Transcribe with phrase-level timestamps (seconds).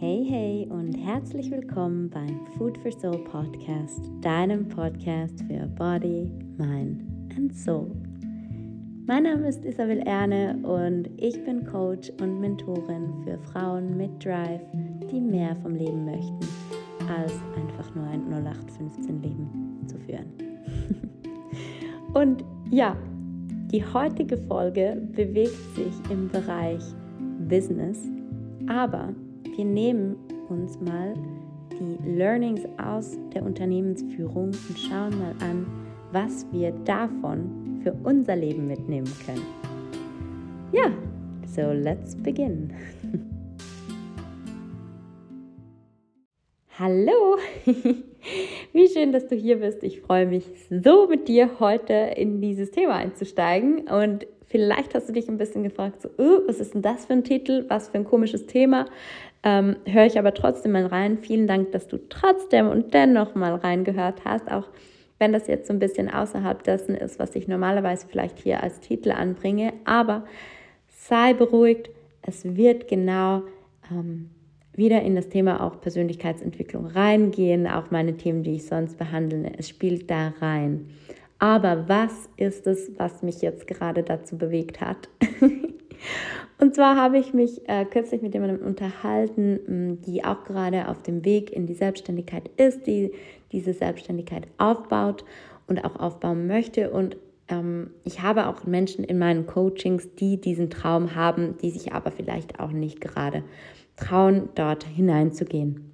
[0.00, 7.02] Hey, hey und herzlich willkommen beim Food for Soul Podcast, deinem Podcast für Body, Mind
[7.36, 7.90] and Soul.
[9.06, 14.62] Mein Name ist Isabel Erne und ich bin Coach und Mentorin für Frauen mit Drive,
[15.12, 16.40] die mehr vom Leben möchten,
[17.06, 20.32] als einfach nur ein 0815-Leben zu führen.
[22.14, 22.96] und ja,
[23.70, 26.82] die heutige Folge bewegt sich im Bereich
[27.50, 28.08] Business,
[28.66, 29.12] aber
[29.56, 30.16] wir nehmen
[30.48, 31.14] uns mal
[31.72, 35.66] die Learnings aus der Unternehmensführung und schauen mal an,
[36.12, 39.44] was wir davon für unser Leben mitnehmen können.
[40.72, 40.92] Ja,
[41.46, 42.72] so let's begin.
[46.78, 47.36] Hallo,
[48.72, 49.82] wie schön, dass du hier bist.
[49.82, 55.12] Ich freue mich so mit dir heute in dieses Thema einzusteigen und vielleicht hast du
[55.12, 57.98] dich ein bisschen gefragt, so, oh, was ist denn das für ein Titel, was für
[57.98, 58.86] ein komisches Thema.
[59.42, 61.18] Ähm, höre ich aber trotzdem mal rein.
[61.18, 64.68] Vielen Dank, dass du trotzdem und dennoch mal reingehört hast, auch
[65.18, 68.80] wenn das jetzt so ein bisschen außerhalb dessen ist, was ich normalerweise vielleicht hier als
[68.80, 69.72] Titel anbringe.
[69.84, 70.24] Aber
[70.88, 71.90] sei beruhigt,
[72.22, 73.42] es wird genau
[73.90, 74.30] ähm,
[74.74, 79.52] wieder in das Thema auch Persönlichkeitsentwicklung reingehen, auch meine Themen, die ich sonst behandle.
[79.58, 80.90] Es spielt da rein.
[81.38, 85.08] Aber was ist es, was mich jetzt gerade dazu bewegt hat?
[86.58, 91.24] Und zwar habe ich mich äh, kürzlich mit jemandem unterhalten, die auch gerade auf dem
[91.24, 93.12] Weg in die Selbstständigkeit ist, die
[93.52, 95.24] diese Selbstständigkeit aufbaut
[95.66, 96.90] und auch aufbauen möchte.
[96.90, 97.16] Und
[97.48, 102.10] ähm, ich habe auch Menschen in meinen Coachings, die diesen Traum haben, die sich aber
[102.10, 103.42] vielleicht auch nicht gerade
[103.96, 105.92] trauen, dort hineinzugehen.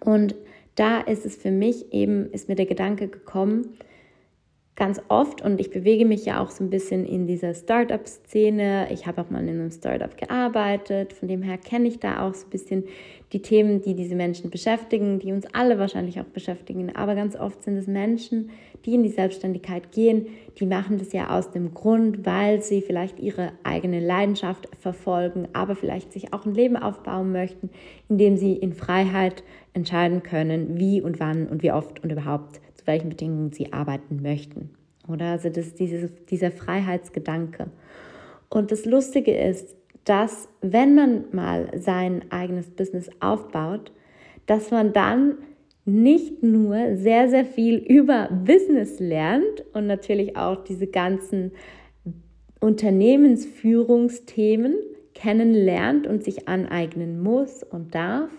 [0.00, 0.34] Und
[0.74, 3.76] da ist es für mich eben, ist mir der Gedanke gekommen,
[4.76, 8.88] ganz oft und ich bewege mich ja auch so ein bisschen in dieser Startup-Szene.
[8.92, 12.34] Ich habe auch mal in einem Startup gearbeitet, von dem her kenne ich da auch
[12.34, 12.84] so ein bisschen
[13.32, 16.94] die Themen, die diese Menschen beschäftigen, die uns alle wahrscheinlich auch beschäftigen.
[16.96, 18.50] Aber ganz oft sind es Menschen,
[18.84, 20.26] die in die Selbstständigkeit gehen,
[20.58, 25.76] die machen das ja aus dem Grund, weil sie vielleicht ihre eigene Leidenschaft verfolgen, aber
[25.76, 27.70] vielleicht sich auch ein Leben aufbauen möchten,
[28.08, 32.60] in dem sie in Freiheit entscheiden können, wie und wann und wie oft und überhaupt
[32.86, 34.70] welchen Bedingungen sie arbeiten möchten.
[35.08, 37.68] Oder also das dieses, dieser Freiheitsgedanke.
[38.48, 43.92] Und das Lustige ist, dass wenn man mal sein eigenes Business aufbaut,
[44.46, 45.38] dass man dann
[45.84, 51.52] nicht nur sehr, sehr viel über Business lernt und natürlich auch diese ganzen
[52.60, 54.76] Unternehmensführungsthemen
[55.14, 58.30] kennenlernt und sich aneignen muss und darf,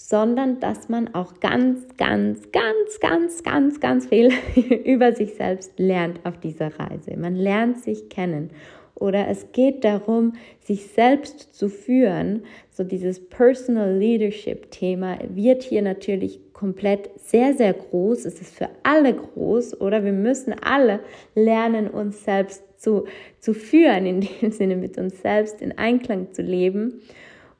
[0.00, 4.30] sondern dass man auch ganz, ganz, ganz, ganz, ganz, ganz viel
[4.84, 7.16] über sich selbst lernt auf dieser Reise.
[7.16, 8.50] Man lernt sich kennen
[8.94, 12.44] oder es geht darum, sich selbst zu führen.
[12.70, 18.24] So dieses Personal Leadership Thema wird hier natürlich komplett sehr, sehr groß.
[18.24, 21.00] Es ist für alle groß oder wir müssen alle
[21.34, 23.06] lernen, uns selbst zu,
[23.40, 27.00] zu führen, in dem Sinne mit uns selbst in Einklang zu leben.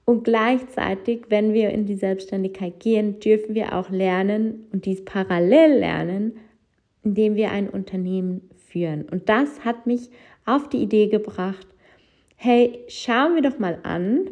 [0.09, 5.81] Und gleichzeitig, wenn wir in die Selbstständigkeit gehen, dürfen wir auch lernen und dies parallel
[5.81, 6.39] lernen,
[7.03, 9.03] indem wir ein Unternehmen führen.
[9.03, 10.09] Und das hat mich
[10.47, 11.67] auf die Idee gebracht,
[12.37, 14.31] hey, schauen wir doch mal an,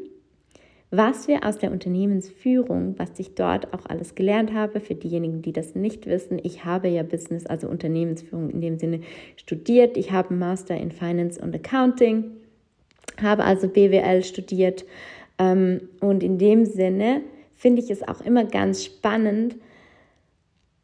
[0.91, 5.53] was wir aus der Unternehmensführung, was ich dort auch alles gelernt habe, für diejenigen, die
[5.53, 9.01] das nicht wissen, ich habe ja Business, also Unternehmensführung in dem Sinne
[9.37, 9.99] studiert.
[9.99, 12.31] Ich habe einen Master in Finance und Accounting,
[13.21, 14.87] habe also BWL studiert
[15.39, 17.23] und in dem Sinne
[17.55, 19.57] finde ich es auch immer ganz spannend,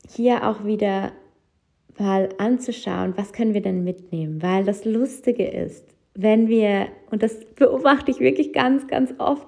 [0.09, 1.13] hier auch wieder
[1.99, 7.45] mal anzuschauen, was können wir denn mitnehmen, weil das Lustige ist, wenn wir, und das
[7.55, 9.47] beobachte ich wirklich ganz, ganz oft,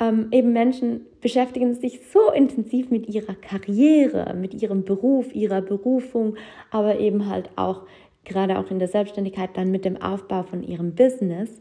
[0.00, 6.36] ähm, eben Menschen beschäftigen sich so intensiv mit ihrer Karriere, mit ihrem Beruf, ihrer Berufung,
[6.70, 7.86] aber eben halt auch
[8.24, 11.60] gerade auch in der Selbstständigkeit dann mit dem Aufbau von ihrem Business.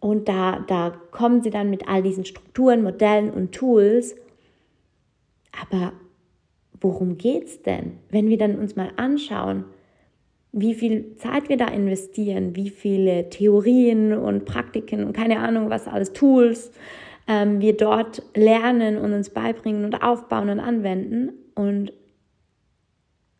[0.00, 4.16] Und da, da kommen sie dann mit all diesen Strukturen, Modellen und Tools.
[5.62, 5.92] Aber
[6.80, 7.98] worum geht es denn?
[8.08, 9.64] Wenn wir dann uns mal anschauen,
[10.52, 15.86] wie viel Zeit wir da investieren, wie viele Theorien und Praktiken und keine Ahnung, was
[15.86, 16.72] alles Tools
[17.28, 21.32] ähm, wir dort lernen und uns beibringen und aufbauen und anwenden.
[21.54, 21.92] Und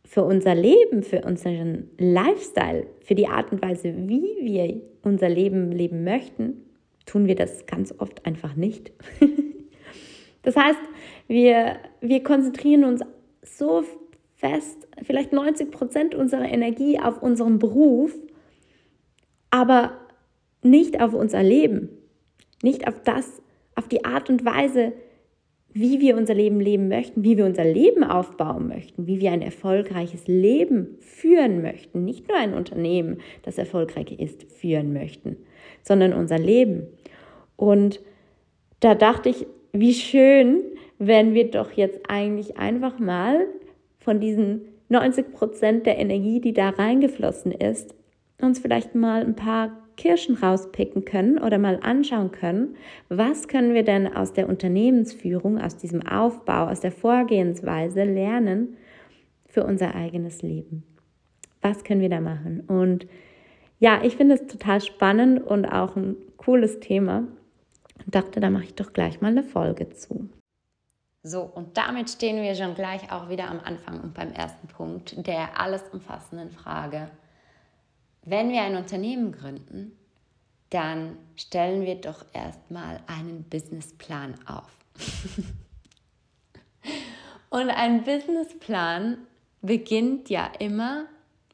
[0.04, 5.70] für unser Leben, für unseren Lifestyle, für die Art und Weise, wie wir unser Leben
[5.70, 6.64] leben möchten,
[7.06, 8.92] tun wir das ganz oft einfach nicht.
[10.42, 10.80] das heißt,
[11.28, 13.02] wir, wir konzentrieren uns
[13.42, 13.84] so
[14.34, 18.14] fest, vielleicht 90 Prozent unserer Energie auf unseren Beruf,
[19.50, 19.92] aber
[20.62, 21.90] nicht auf unser Leben,
[22.62, 23.42] nicht auf das,
[23.74, 24.92] auf die Art und Weise,
[25.72, 29.42] wie wir unser Leben leben möchten, wie wir unser Leben aufbauen möchten, wie wir ein
[29.42, 32.04] erfolgreiches Leben führen möchten.
[32.04, 35.36] Nicht nur ein Unternehmen, das erfolgreich ist, führen möchten,
[35.82, 36.88] sondern unser Leben.
[37.56, 38.00] Und
[38.80, 40.62] da dachte ich, wie schön,
[40.98, 43.46] wenn wir doch jetzt eigentlich einfach mal
[43.98, 47.94] von diesen 90 Prozent der Energie, die da reingeflossen ist,
[48.40, 52.76] uns vielleicht mal ein paar Kirschen rauspicken können oder mal anschauen können,
[53.08, 58.76] was können wir denn aus der Unternehmensführung, aus diesem Aufbau, aus der Vorgehensweise lernen
[59.46, 60.84] für unser eigenes Leben.
[61.60, 62.60] Was können wir da machen?
[62.60, 63.06] Und
[63.78, 67.28] ja, ich finde es total spannend und auch ein cooles Thema
[68.04, 70.30] und dachte, da mache ich doch gleich mal eine Folge zu.
[71.22, 75.26] So, und damit stehen wir schon gleich auch wieder am Anfang und beim ersten Punkt
[75.26, 77.10] der alles umfassenden Frage,
[78.22, 79.92] wenn wir ein Unternehmen gründen,
[80.70, 84.70] dann stellen wir doch erstmal einen Businessplan auf.
[87.50, 89.18] Und ein Businessplan
[89.60, 91.06] beginnt ja immer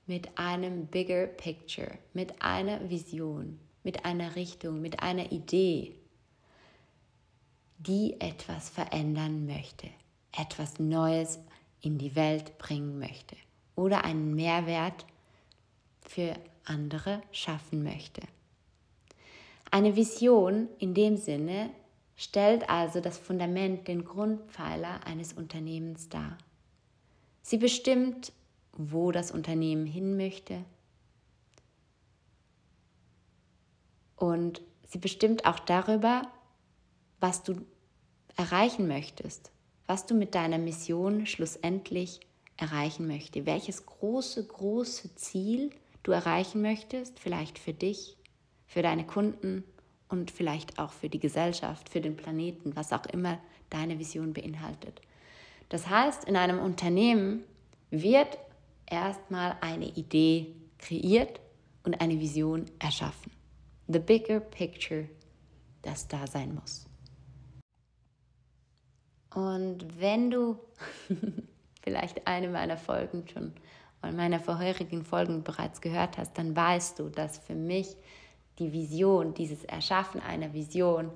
[0.07, 5.95] mit einem bigger picture, mit einer Vision, mit einer Richtung, mit einer Idee,
[7.79, 9.89] die etwas verändern möchte,
[10.37, 11.39] etwas Neues
[11.81, 13.37] in die Welt bringen möchte
[13.75, 15.07] oder einen Mehrwert
[16.03, 16.35] für
[16.67, 18.23] andere schaffen möchte.
[19.71, 21.71] Eine Vision in dem Sinne
[22.17, 26.39] stellt also das Fundament, den Grundpfeiler eines Unternehmens dar.
[27.43, 28.33] Sie bestimmt,
[28.73, 30.65] wo das Unternehmen hin möchte
[34.17, 36.23] und sie bestimmt auch darüber,
[37.21, 37.61] was du
[38.37, 39.51] erreichen möchtest,
[39.87, 42.21] was du mit deiner Mission schlussendlich
[42.57, 45.71] erreichen möchtest, welches große, große Ziel
[46.06, 48.17] du erreichen möchtest, vielleicht für dich,
[48.67, 49.64] für deine Kunden
[50.08, 55.00] und vielleicht auch für die Gesellschaft, für den Planeten, was auch immer deine Vision beinhaltet.
[55.69, 57.43] Das heißt, in einem Unternehmen
[57.91, 58.38] wird
[58.88, 61.41] erstmal eine Idee kreiert
[61.82, 63.32] und eine Vision erschaffen.
[63.88, 65.08] The bigger picture,
[65.82, 66.87] das da sein muss.
[69.35, 70.58] Und wenn du
[71.82, 73.53] vielleicht eine meiner Folgen schon
[74.08, 77.97] und meiner vorherigen Folgen bereits gehört hast, dann weißt du, dass für mich
[78.58, 81.11] die Vision, dieses Erschaffen einer Vision,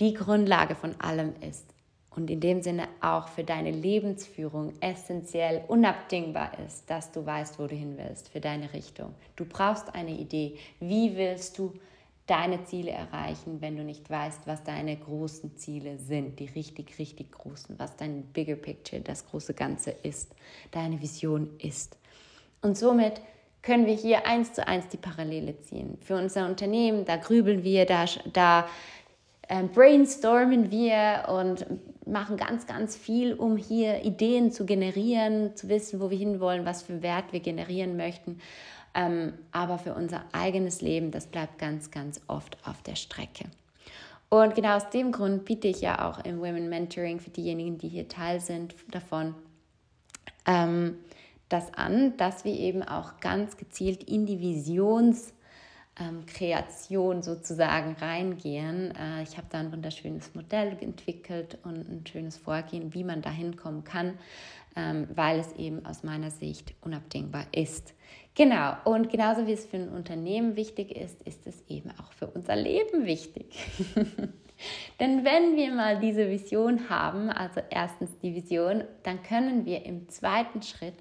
[0.00, 1.72] die Grundlage von allem ist
[2.10, 7.66] und in dem Sinne auch für deine Lebensführung essentiell unabdingbar ist, dass du weißt, wo
[7.66, 9.14] du hin willst, für deine Richtung.
[9.36, 10.56] Du brauchst eine Idee.
[10.80, 11.72] Wie willst du
[12.26, 17.32] deine Ziele erreichen, wenn du nicht weißt, was deine großen Ziele sind, die richtig, richtig
[17.32, 20.34] großen, was dein Bigger Picture, das große Ganze ist,
[20.70, 21.96] deine Vision ist.
[22.60, 23.20] Und somit
[23.62, 25.98] können wir hier eins zu eins die Parallele ziehen.
[26.00, 28.66] Für unser Unternehmen, da grübeln wir, da, da
[29.48, 31.66] äh, brainstormen wir und
[32.06, 36.82] machen ganz, ganz viel, um hier Ideen zu generieren, zu wissen, wo wir hinwollen, was
[36.82, 38.40] für Wert wir generieren möchten.
[38.94, 43.44] Ähm, aber für unser eigenes Leben, das bleibt ganz, ganz oft auf der Strecke.
[44.28, 47.88] Und genau aus dem Grund biete ich ja auch im Women Mentoring für diejenigen, die
[47.88, 49.34] hier Teil sind davon,
[50.46, 50.96] ähm,
[51.50, 58.94] das an, dass wir eben auch ganz gezielt in die Visionskreation ähm, sozusagen reingehen.
[58.96, 63.30] Äh, ich habe da ein wunderschönes Modell entwickelt und ein schönes Vorgehen, wie man da
[63.30, 64.18] hinkommen kann,
[64.76, 67.94] ähm, weil es eben aus meiner Sicht unabdingbar ist.
[68.34, 72.26] Genau, und genauso wie es für ein Unternehmen wichtig ist, ist es eben auch für
[72.28, 73.46] unser Leben wichtig.
[75.00, 80.08] Denn wenn wir mal diese Vision haben, also erstens die Vision, dann können wir im
[80.08, 80.94] zweiten Schritt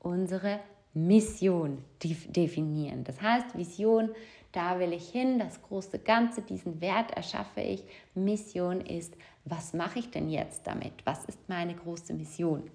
[0.00, 0.60] unsere
[0.92, 3.04] Mission definieren.
[3.04, 4.10] Das heißt, Vision,
[4.52, 7.84] da will ich hin, das große Ganze, diesen Wert erschaffe ich.
[8.14, 10.92] Mission ist, was mache ich denn jetzt damit?
[11.04, 12.70] Was ist meine große Mission?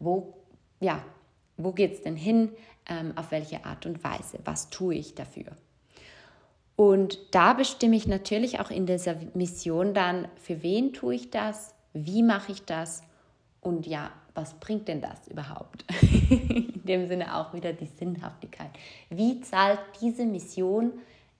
[0.00, 0.34] Wo,
[0.80, 1.04] ja,
[1.56, 2.50] wo geht es denn hin?
[2.88, 4.40] Ähm, auf welche Art und Weise?
[4.44, 5.52] Was tue ich dafür?
[6.74, 11.74] Und da bestimme ich natürlich auch in dieser Mission dann, für wen tue ich das?
[11.92, 13.02] Wie mache ich das?
[13.60, 15.84] Und ja, was bringt denn das überhaupt?
[16.30, 18.70] In dem Sinne auch wieder die Sinnhaftigkeit.
[19.10, 20.92] Wie zahlt diese Mission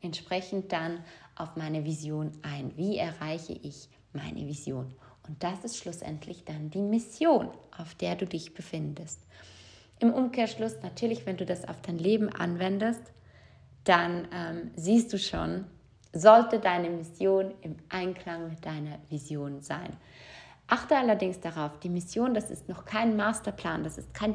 [0.02, 1.02] entsprechend dann
[1.36, 2.76] auf meine Vision ein?
[2.76, 4.92] Wie erreiche ich meine Vision?
[5.30, 9.20] Und das ist schlussendlich dann die Mission, auf der du dich befindest.
[10.00, 13.12] Im Umkehrschluss, natürlich, wenn du das auf dein Leben anwendest,
[13.84, 15.66] dann ähm, siehst du schon,
[16.12, 19.96] sollte deine Mission im Einklang mit deiner Vision sein.
[20.66, 24.34] Achte allerdings darauf, die Mission, das ist noch kein Masterplan, das ist kein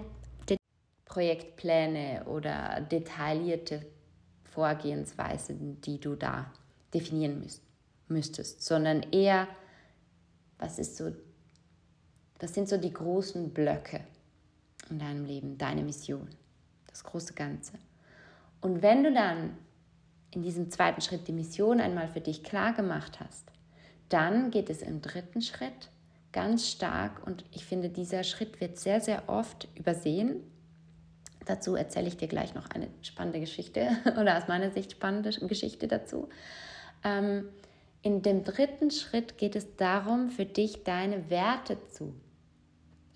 [1.03, 3.85] Projektpläne oder detaillierte
[4.45, 6.53] Vorgehensweisen, die du da
[6.93, 7.61] definieren müsst,
[8.07, 9.49] müsstest, sondern eher,
[10.65, 11.11] was ist so,
[12.39, 14.01] was sind so die großen Blöcke
[14.89, 16.27] in deinem Leben, deine Mission,
[16.87, 17.73] das große Ganze.
[18.61, 19.57] Und wenn du dann
[20.31, 23.51] in diesem zweiten Schritt die Mission einmal für dich klar gemacht hast,
[24.09, 25.89] dann geht es im dritten Schritt
[26.31, 30.41] ganz stark und ich finde, dieser Schritt wird sehr, sehr oft übersehen.
[31.45, 35.87] Dazu erzähle ich dir gleich noch eine spannende Geschichte oder aus meiner Sicht spannende Geschichte
[35.87, 36.27] dazu.
[37.03, 37.49] Ähm,
[38.05, 42.13] in dem dritten Schritt geht es darum, für dich deine Werte zu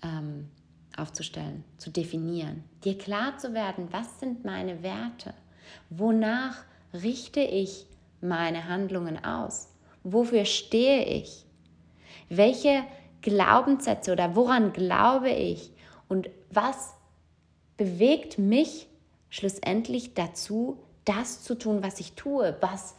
[0.02, 0.48] ähm,
[0.96, 5.32] aufzustellen, zu definieren, dir klar zu werden, was sind meine Werte,
[5.90, 7.86] wonach richte ich
[8.20, 9.68] meine Handlungen aus,
[10.02, 11.46] wofür stehe ich,
[12.28, 12.82] welche
[13.22, 15.70] Glaubenssätze oder woran glaube ich?
[16.08, 16.94] Und was
[17.76, 18.88] bewegt mich
[19.28, 22.96] schlussendlich dazu, das zu tun, was ich tue, was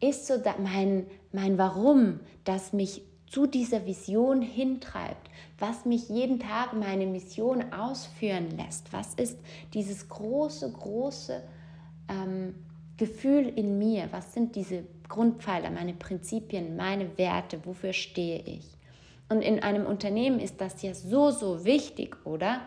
[0.00, 5.28] ist so mein, mein Warum, das mich zu dieser Vision hintreibt,
[5.58, 9.38] was mich jeden Tag meine Mission ausführen lässt, was ist
[9.74, 11.42] dieses große, große
[12.08, 12.54] ähm,
[12.96, 18.64] Gefühl in mir, was sind diese Grundpfeiler, meine Prinzipien, meine Werte, wofür stehe ich.
[19.28, 22.62] Und in einem Unternehmen ist das ja so, so wichtig, oder?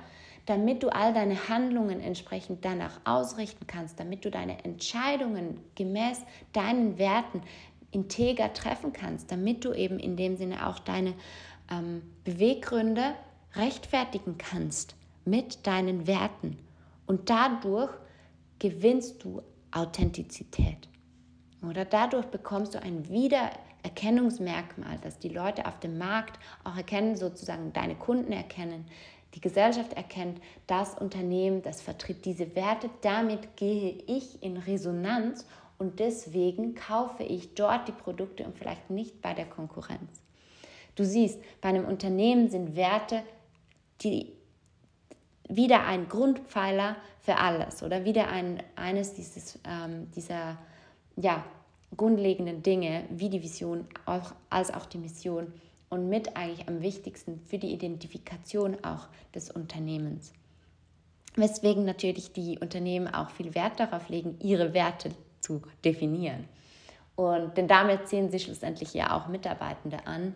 [0.45, 6.21] Damit du all deine Handlungen entsprechend danach ausrichten kannst, damit du deine Entscheidungen gemäß
[6.53, 7.41] deinen Werten
[7.91, 11.13] integer treffen kannst, damit du eben in dem Sinne auch deine
[11.71, 13.15] ähm, Beweggründe
[13.55, 16.57] rechtfertigen kannst mit deinen Werten.
[17.05, 17.91] Und dadurch
[18.59, 19.41] gewinnst du
[19.71, 20.87] Authentizität.
[21.67, 27.73] Oder dadurch bekommst du ein Wiedererkennungsmerkmal, dass die Leute auf dem Markt auch erkennen, sozusagen
[27.73, 28.85] deine Kunden erkennen,
[29.35, 35.45] die Gesellschaft erkennt, das Unternehmen, das vertritt diese Werte, damit gehe ich in Resonanz
[35.79, 40.21] und deswegen kaufe ich dort die Produkte und vielleicht nicht bei der Konkurrenz.
[40.95, 43.23] Du siehst, bei einem Unternehmen sind Werte
[44.01, 44.33] die
[45.49, 50.57] wieder ein Grundpfeiler für alles oder wieder ein, eines dieses, ähm, dieser
[51.15, 51.43] ja,
[51.97, 55.51] grundlegenden Dinge wie die Vision auch, als auch die Mission
[55.89, 60.33] und mit eigentlich am wichtigsten für die Identifikation auch des Unternehmens.
[61.35, 65.11] Weswegen natürlich die Unternehmen auch viel Wert darauf legen, ihre Werte
[65.49, 66.47] zu definieren.
[67.15, 70.35] Und denn damit ziehen sie schlussendlich ja auch Mitarbeitende an,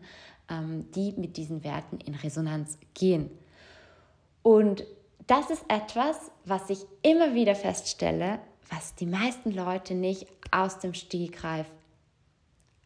[0.50, 3.30] ähm, die mit diesen Werten in Resonanz gehen.
[4.42, 4.84] Und
[5.28, 8.40] das ist etwas, was ich immer wieder feststelle,
[8.70, 11.68] was die meisten Leute nicht aus dem Stegreif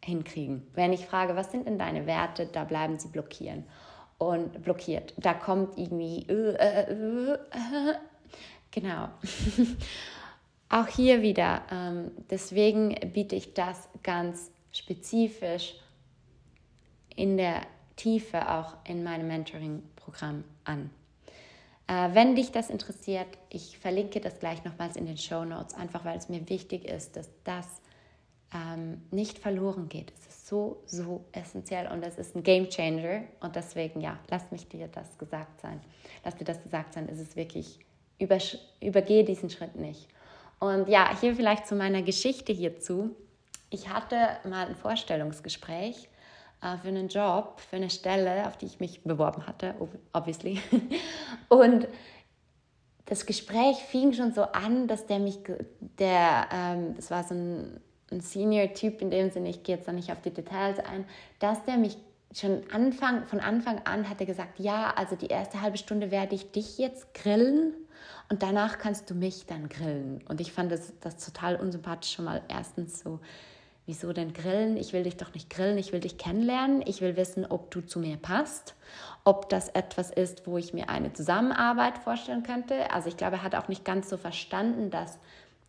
[0.04, 0.68] hinkriegen.
[0.74, 3.64] Wenn ich frage, was sind denn deine Werte, da bleiben sie blockieren
[4.18, 5.14] und blockiert.
[5.18, 7.38] Da kommt irgendwie äh, äh, äh,
[8.70, 9.08] genau.
[10.70, 11.64] auch hier wieder.
[11.72, 15.76] Ähm, deswegen biete ich das ganz spezifisch
[17.16, 17.62] in der
[17.96, 20.90] Tiefe auch in meinem Mentoring-Programm an.
[21.88, 26.06] Äh, wenn dich das interessiert, ich verlinke das gleich nochmals in den Show Notes, einfach
[26.06, 27.66] weil es mir wichtig ist, dass das
[28.54, 30.14] ähm, nicht verloren geht.
[30.20, 34.52] Es ist so, so essentiell und es ist ein Game Changer und deswegen, ja, lass
[34.52, 35.82] mich dir das gesagt sein.
[36.24, 37.80] Lass dir das gesagt sein, es ist wirklich,
[38.20, 38.38] über,
[38.82, 40.08] übergehe diesen Schritt nicht.
[40.60, 43.16] Und ja, hier vielleicht zu meiner Geschichte hierzu.
[43.70, 44.16] Ich hatte
[44.48, 46.10] mal ein Vorstellungsgespräch
[46.62, 49.76] äh, für einen Job, für eine Stelle, auf die ich mich beworben hatte,
[50.14, 50.62] obviously.
[51.50, 51.88] Und
[53.06, 55.40] das Gespräch fing schon so an, dass der mich,
[55.80, 57.80] der, ähm, das war so ein,
[58.12, 61.06] ein Senior-Typ in dem Sinne, ich gehe jetzt da nicht auf die Details ein,
[61.40, 61.98] dass der mich
[62.34, 66.52] schon Anfang, von Anfang an hatte gesagt, ja, also die erste halbe Stunde werde ich
[66.52, 67.74] dich jetzt grillen
[68.30, 70.22] und danach kannst du mich dann grillen.
[70.28, 73.20] Und ich fand das, das total unsympathisch schon mal erstens so,
[73.86, 74.76] wieso denn grillen?
[74.76, 77.82] Ich will dich doch nicht grillen, ich will dich kennenlernen, ich will wissen, ob du
[77.82, 78.76] zu mir passt,
[79.24, 82.92] ob das etwas ist, wo ich mir eine Zusammenarbeit vorstellen könnte.
[82.92, 85.18] Also ich glaube, er hat auch nicht ganz so verstanden, dass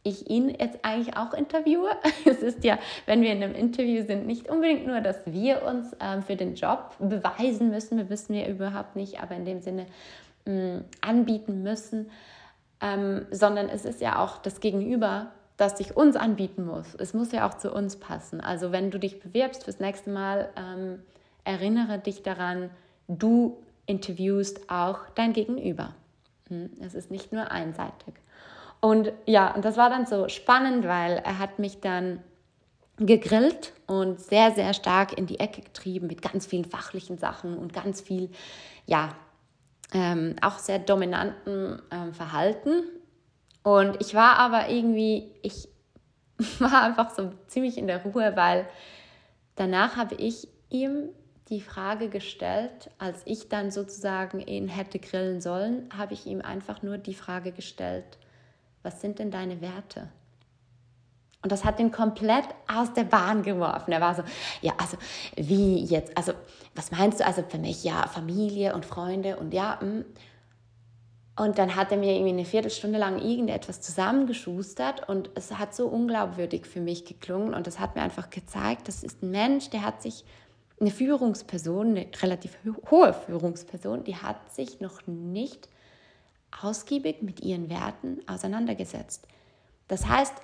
[0.02, 1.90] ich ihn jetzt eigentlich auch interviewe.
[2.24, 5.94] Es ist ja, wenn wir in einem Interview sind, nicht unbedingt nur, dass wir uns
[6.00, 9.86] ähm, für den Job beweisen müssen, wir wissen wir überhaupt nicht, aber in dem Sinne
[10.44, 12.10] mh, mm, anbieten müssen,
[12.80, 16.94] ähm, sondern es ist ja auch das Gegenüber, das sich uns anbieten muss.
[16.98, 18.40] Es muss ja auch zu uns passen.
[18.40, 21.02] Also wenn du dich bewirbst fürs nächste Mal, ähm,
[21.44, 22.70] erinnere dich daran,
[23.08, 25.94] du interviewst auch dein Gegenüber.
[26.48, 26.70] Hm?
[26.80, 28.14] Es ist nicht nur einseitig.
[28.80, 32.22] Und ja, und das war dann so spannend, weil er hat mich dann
[32.98, 37.72] gegrillt und sehr, sehr stark in die Ecke getrieben mit ganz vielen fachlichen Sachen und
[37.72, 38.30] ganz viel,
[38.86, 39.10] ja,
[39.92, 42.84] ähm, auch sehr dominanten ähm, Verhalten.
[43.62, 45.68] Und ich war aber irgendwie, ich
[46.58, 48.66] war einfach so ziemlich in der Ruhe, weil
[49.56, 51.10] danach habe ich ihm
[51.48, 56.82] die Frage gestellt, als ich dann sozusagen ihn hätte grillen sollen, habe ich ihm einfach
[56.82, 58.18] nur die Frage gestellt,
[58.82, 60.08] was sind denn deine Werte?
[61.42, 63.92] Und das hat ihn komplett aus der Bahn geworfen.
[63.92, 64.22] Er war so,
[64.60, 64.96] ja, also
[65.36, 66.32] wie jetzt, also
[66.74, 67.26] was meinst du?
[67.26, 69.78] Also für mich ja Familie und Freunde und ja.
[69.80, 69.80] Mh.
[69.80, 70.04] Hm.
[71.36, 75.86] Und dann hat er mir irgendwie eine Viertelstunde lang irgendetwas zusammengeschustert und es hat so
[75.86, 79.82] unglaubwürdig für mich geklungen und das hat mir einfach gezeigt, das ist ein Mensch, der
[79.82, 80.24] hat sich,
[80.80, 82.56] eine Führungsperson, eine relativ
[82.90, 85.68] hohe Führungsperson, die hat sich noch nicht
[86.62, 89.26] ausgiebig mit ihren Werten auseinandergesetzt.
[89.88, 90.34] Das heißt,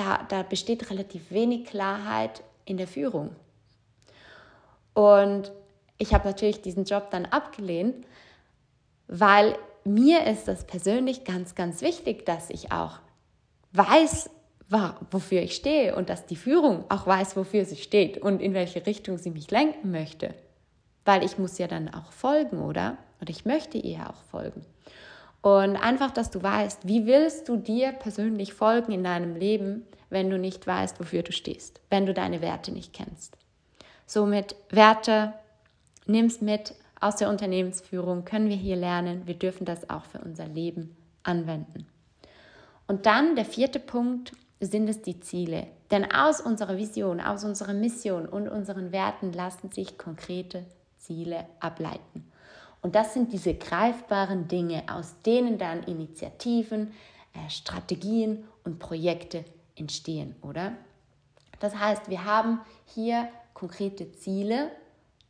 [0.00, 3.36] da, da besteht relativ wenig Klarheit in der Führung.
[4.94, 5.52] Und
[5.98, 8.06] ich habe natürlich diesen Job dann abgelehnt,
[9.06, 12.98] weil mir ist das persönlich ganz, ganz wichtig, dass ich auch
[13.72, 14.30] weiß,
[15.10, 18.86] wofür ich stehe und dass die Führung auch weiß, wofür sie steht und in welche
[18.86, 20.34] Richtung sie mich lenken möchte.
[21.04, 22.96] Weil ich muss ja dann auch folgen, oder?
[23.20, 24.64] Und ich möchte ihr auch folgen.
[25.42, 30.28] Und einfach, dass du weißt, wie willst du dir persönlich folgen in deinem Leben, wenn
[30.28, 33.36] du nicht weißt, wofür du stehst, wenn du deine Werte nicht kennst.
[34.06, 35.32] Somit Werte,
[36.06, 39.26] nimm's mit, aus der Unternehmensführung können wir hier lernen.
[39.26, 41.86] Wir dürfen das auch für unser Leben anwenden.
[42.86, 45.66] Und dann der vierte Punkt sind es die Ziele.
[45.90, 50.64] Denn aus unserer Vision, aus unserer Mission und unseren Werten lassen sich konkrete
[50.98, 52.29] Ziele ableiten.
[52.82, 56.92] Und das sind diese greifbaren Dinge, aus denen dann Initiativen,
[57.34, 59.44] äh, Strategien und Projekte
[59.76, 60.72] entstehen, oder?
[61.58, 64.70] Das heißt, wir haben hier konkrete Ziele,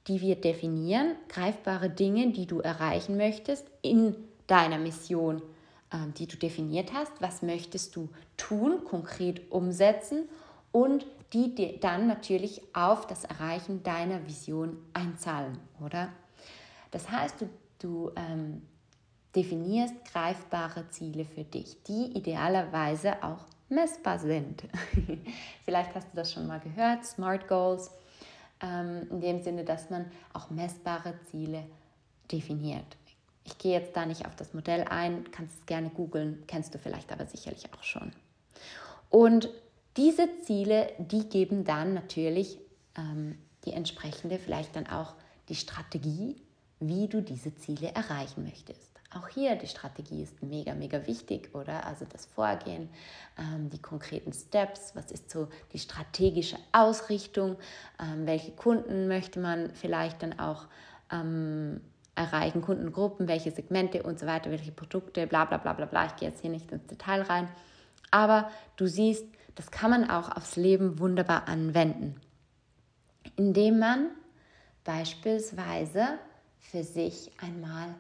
[0.06, 4.16] die wir definieren, greifbare Dinge, die du erreichen möchtest in
[4.46, 5.42] deiner Mission,
[5.92, 7.12] ähm, die du definiert hast.
[7.20, 10.28] Was möchtest du tun, konkret umsetzen
[10.72, 16.08] und die dann natürlich auf das Erreichen deiner Vision einzahlen, oder?
[16.90, 18.62] Das heißt, du, du ähm,
[19.34, 24.64] definierst greifbare Ziele für dich, die idealerweise auch messbar sind.
[25.64, 27.90] Vielleicht hast du das schon mal gehört, Smart Goals
[28.60, 31.64] ähm, in dem Sinne, dass man auch messbare Ziele
[32.30, 32.96] definiert.
[33.44, 36.78] Ich gehe jetzt da nicht auf das Modell ein, kannst es gerne googeln, kennst du
[36.78, 38.12] vielleicht aber sicherlich auch schon.
[39.08, 39.48] Und
[39.96, 42.58] diese Ziele, die geben dann natürlich
[42.96, 45.14] ähm, die entsprechende, vielleicht dann auch
[45.48, 46.36] die Strategie,
[46.80, 48.90] wie du diese Ziele erreichen möchtest.
[49.12, 51.84] Auch hier die Strategie ist mega, mega wichtig, oder?
[51.84, 52.88] Also das Vorgehen,
[53.36, 57.56] ähm, die konkreten Steps, was ist so die strategische Ausrichtung,
[58.00, 60.66] ähm, welche Kunden möchte man vielleicht dann auch
[61.10, 61.80] ähm,
[62.14, 66.06] erreichen, Kundengruppen, welche Segmente und so weiter, welche Produkte, bla bla bla bla bla.
[66.06, 67.48] Ich gehe jetzt hier nicht ins Detail rein.
[68.12, 69.24] Aber du siehst,
[69.56, 72.20] das kann man auch aufs Leben wunderbar anwenden,
[73.36, 74.10] indem man
[74.84, 76.18] beispielsweise
[76.60, 77.94] für sich einmal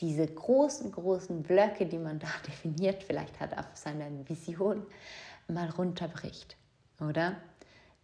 [0.00, 4.84] diese großen, großen Blöcke, die man da definiert, vielleicht hat auf seiner Vision,
[5.48, 6.56] mal runterbricht,
[7.00, 7.36] oder?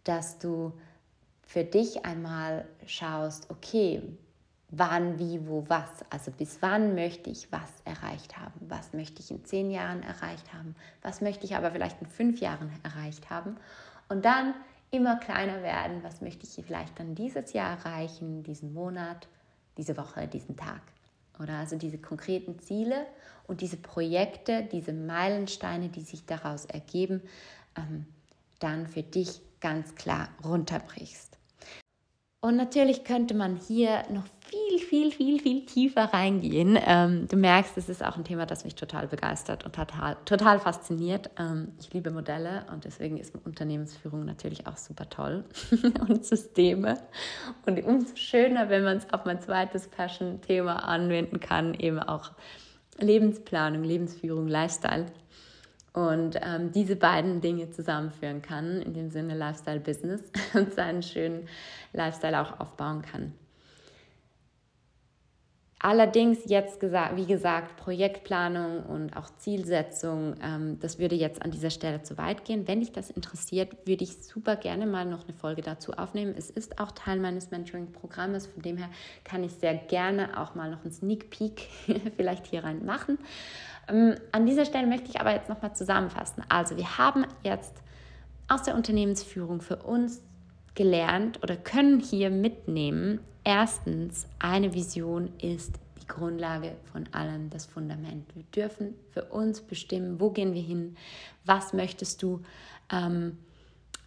[0.03, 0.73] Dass du
[1.43, 4.01] für dich einmal schaust, okay,
[4.69, 5.89] wann, wie, wo, was.
[6.09, 8.59] Also bis wann möchte ich was erreicht haben?
[8.69, 10.75] Was möchte ich in zehn Jahren erreicht haben?
[11.01, 13.57] Was möchte ich aber vielleicht in fünf Jahren erreicht haben?
[14.07, 14.53] Und dann
[14.91, 16.03] immer kleiner werden.
[16.03, 19.27] Was möchte ich vielleicht dann dieses Jahr erreichen, diesen Monat,
[19.77, 20.81] diese Woche, diesen Tag?
[21.39, 23.07] Oder also diese konkreten Ziele
[23.47, 27.21] und diese Projekte, diese Meilensteine, die sich daraus ergeben,
[27.77, 28.05] ähm,
[28.59, 31.37] dann für dich ganz klar runterbrichst.
[32.41, 34.25] Und natürlich könnte man hier noch
[34.91, 36.77] viel, viel, viel, tiefer reingehen.
[36.85, 40.59] Ähm, du merkst, es ist auch ein Thema, das mich total begeistert und total, total
[40.59, 41.29] fasziniert.
[41.39, 45.45] Ähm, ich liebe Modelle und deswegen ist Unternehmensführung natürlich auch super toll
[46.09, 46.97] und Systeme.
[47.65, 52.31] Und umso schöner, wenn man es auf mein zweites Passion-Thema anwenden kann, eben auch
[52.99, 55.05] Lebensplanung, Lebensführung, Lifestyle
[55.93, 60.21] und ähm, diese beiden Dinge zusammenführen kann, in dem Sinne Lifestyle Business
[60.53, 61.47] und seinen schönen
[61.93, 63.31] Lifestyle auch aufbauen kann.
[65.83, 71.71] Allerdings jetzt gesagt, wie gesagt, Projektplanung und auch Zielsetzung, ähm, das würde jetzt an dieser
[71.71, 72.67] Stelle zu weit gehen.
[72.67, 76.35] Wenn dich das interessiert, würde ich super gerne mal noch eine Folge dazu aufnehmen.
[76.37, 78.89] Es ist auch Teil meines Mentoring-Programmes, von dem her
[79.23, 81.67] kann ich sehr gerne auch mal noch einen Sneak Peek
[82.15, 83.17] vielleicht hier rein machen.
[83.87, 86.43] Ähm, an dieser Stelle möchte ich aber jetzt nochmal zusammenfassen.
[86.47, 87.73] Also wir haben jetzt
[88.47, 90.21] aus der Unternehmensführung für uns
[90.75, 98.35] gelernt oder können hier mitnehmen, erstens, eine Vision ist die Grundlage von allem, das Fundament.
[98.35, 100.95] Wir dürfen für uns bestimmen, wo gehen wir hin,
[101.45, 102.41] was möchtest du
[102.91, 103.37] ähm,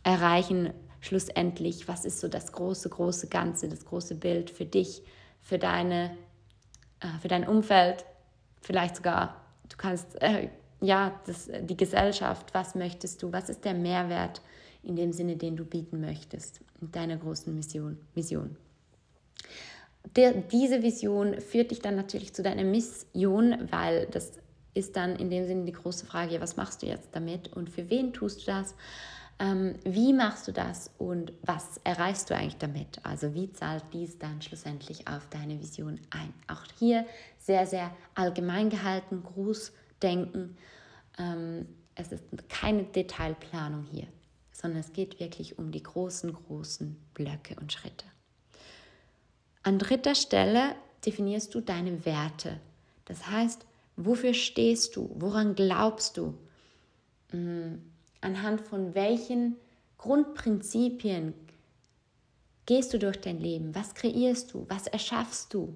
[0.02, 0.70] erreichen,
[1.00, 5.02] schlussendlich, was ist so das große, große Ganze, das große Bild für dich,
[5.40, 6.16] für, deine,
[7.00, 8.04] äh, für dein Umfeld,
[8.60, 10.48] vielleicht sogar, du kannst, äh,
[10.80, 14.42] ja, das, die Gesellschaft, was möchtest du, was ist der Mehrwert
[14.82, 17.98] in dem Sinne, den du bieten möchtest, in deiner großen Mission.
[18.14, 18.56] Mission.
[20.16, 24.32] Der, diese Vision führt dich dann natürlich zu deiner Mission, weil das
[24.74, 27.88] ist dann in dem Sinne die große Frage, was machst du jetzt damit und für
[27.88, 28.74] wen tust du das?
[29.38, 33.00] Ähm, wie machst du das und was erreichst du eigentlich damit?
[33.02, 36.32] Also wie zahlt dies dann schlussendlich auf deine Vision ein?
[36.46, 37.04] Auch hier
[37.38, 40.56] sehr, sehr allgemein gehalten, groß denken.
[41.18, 44.06] Ähm, es ist keine Detailplanung hier,
[44.52, 48.04] sondern es geht wirklich um die großen, großen Blöcke und Schritte.
[49.66, 50.74] An dritter Stelle
[51.06, 52.60] definierst du deine Werte.
[53.06, 53.64] Das heißt,
[53.96, 55.10] wofür stehst du?
[55.14, 56.34] Woran glaubst du?
[57.30, 57.80] Hm,
[58.20, 59.56] anhand von welchen
[59.96, 61.32] Grundprinzipien
[62.66, 63.74] gehst du durch dein Leben?
[63.74, 64.66] Was kreierst du?
[64.68, 65.74] Was erschaffst du?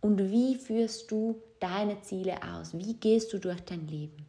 [0.00, 2.76] Und wie führst du deine Ziele aus?
[2.76, 4.26] Wie gehst du durch dein Leben?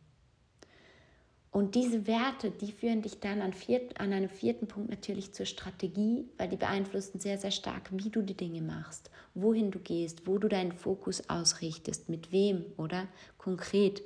[1.53, 5.45] Und diese Werte, die führen dich dann an, viert, an einem vierten Punkt natürlich zur
[5.45, 10.25] Strategie, weil die beeinflussen sehr, sehr stark, wie du die Dinge machst, wohin du gehst,
[10.25, 14.01] wo du deinen Fokus ausrichtest, mit wem oder konkret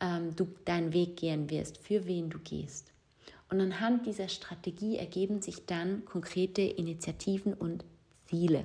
[0.00, 2.90] ähm, du deinen Weg gehen wirst, für wen du gehst.
[3.50, 7.84] Und anhand dieser Strategie ergeben sich dann konkrete Initiativen und
[8.24, 8.64] Ziele.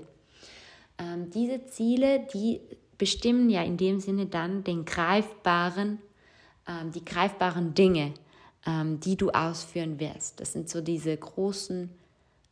[0.98, 2.62] Ähm, diese Ziele, die
[2.98, 6.00] bestimmen ja in dem Sinne dann den greifbaren
[6.68, 8.14] ähm, die greifbaren Dinge,
[8.66, 10.40] ähm, die du ausführen wirst.
[10.40, 11.90] Das sind so diese großen,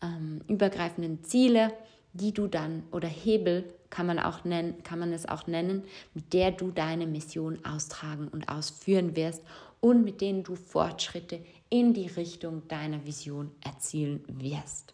[0.02, 1.74] ähm, übergreifenden Ziele,
[2.14, 6.34] die du dann, oder Hebel kann man, auch nennen, kann man es auch nennen, mit
[6.34, 9.42] der du deine Mission austragen und ausführen wirst
[9.82, 14.94] und mit denen du Fortschritte in die Richtung deiner Vision erzielen wirst.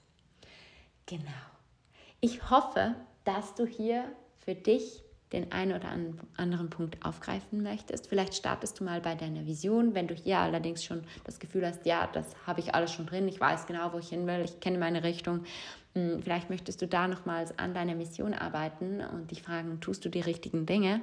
[1.05, 1.23] Genau.
[2.21, 4.05] Ich hoffe, dass du hier
[4.37, 5.89] für dich den einen oder
[6.37, 8.07] anderen Punkt aufgreifen möchtest.
[8.07, 9.93] Vielleicht startest du mal bei deiner Vision.
[9.93, 13.27] Wenn du hier allerdings schon das Gefühl hast, ja, das habe ich alles schon drin,
[13.27, 15.43] ich weiß genau, wo ich hin will, ich kenne meine Richtung.
[15.93, 20.09] Hm, vielleicht möchtest du da nochmals an deiner Mission arbeiten und dich fragen, tust du
[20.09, 21.01] die richtigen Dinge?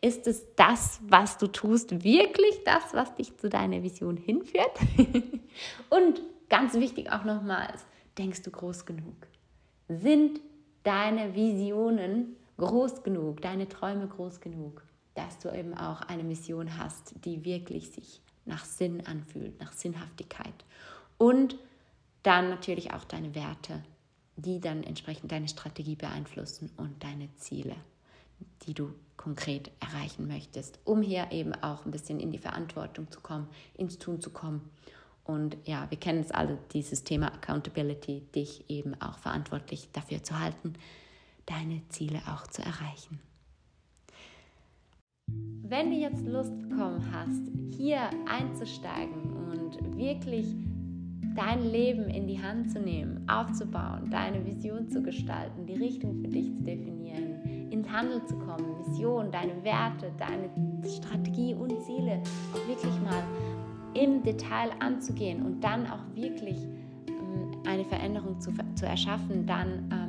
[0.00, 4.78] Ist es das, was du tust, wirklich das, was dich zu deiner Vision hinführt?
[5.90, 7.84] und ganz wichtig auch nochmals,
[8.16, 9.16] denkst du groß genug?
[9.88, 10.40] Sind
[10.82, 14.82] deine Visionen groß genug, deine Träume groß genug,
[15.14, 20.64] dass du eben auch eine Mission hast, die wirklich sich nach Sinn anfühlt, nach Sinnhaftigkeit.
[21.18, 21.56] Und
[22.22, 23.82] dann natürlich auch deine Werte,
[24.36, 27.76] die dann entsprechend deine Strategie beeinflussen und deine Ziele,
[28.62, 33.20] die du konkret erreichen möchtest, um hier eben auch ein bisschen in die Verantwortung zu
[33.20, 34.70] kommen, ins Tun zu kommen.
[35.24, 40.38] Und ja, wir kennen es alle, dieses Thema Accountability, dich eben auch verantwortlich dafür zu
[40.38, 40.74] halten,
[41.46, 43.20] deine Ziele auch zu erreichen.
[45.62, 47.42] Wenn du jetzt Lust bekommen hast,
[47.76, 50.46] hier einzusteigen und wirklich
[51.34, 56.28] dein Leben in die Hand zu nehmen, aufzubauen, deine Vision zu gestalten, die Richtung für
[56.28, 60.48] dich zu definieren, ins Handeln zu kommen, Vision, deine Werte, deine
[60.88, 62.22] Strategie und Ziele
[62.54, 63.22] auch wirklich mal
[63.94, 66.56] im Detail anzugehen und dann auch wirklich
[67.08, 70.05] ähm, eine Veränderung zu, zu erschaffen, dann ähm,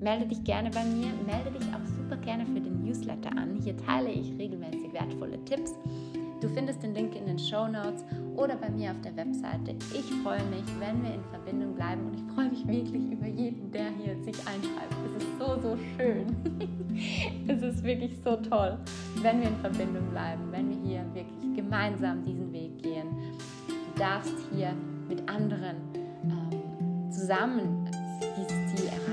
[0.00, 3.60] Melde dich gerne bei mir, melde dich auch super gerne für den Newsletter an.
[3.62, 5.74] Hier teile ich regelmäßig wertvolle Tipps.
[6.40, 8.02] Du findest den Link in den Show Notes
[8.34, 9.72] oder bei mir auf der Webseite.
[9.92, 13.70] Ich freue mich, wenn wir in Verbindung bleiben und ich freue mich wirklich über jeden,
[13.72, 14.94] der hier sich einschreibt.
[15.18, 16.34] Es ist so, so schön.
[17.46, 18.78] es ist wirklich so toll,
[19.20, 23.06] wenn wir in Verbindung bleiben, wenn wir hier wirklich gemeinsam diesen Weg gehen.
[23.68, 24.72] Du darfst hier
[25.10, 25.76] mit anderen
[26.24, 27.84] ähm, zusammen
[28.38, 29.09] dieses Ziel erreichen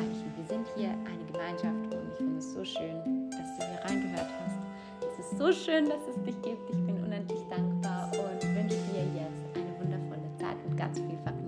[0.77, 4.57] hier eine Gemeinschaft und ich finde es so schön, dass du hier reingehört hast.
[5.01, 6.69] Es ist so schön, dass es dich gibt.
[6.69, 11.46] Ich bin unendlich dankbar und wünsche dir jetzt eine wundervolle Zeit und ganz viel Vergnügen